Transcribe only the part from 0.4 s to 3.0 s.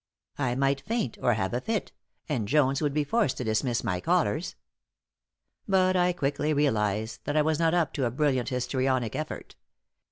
might faint, or have a fit, and Jones would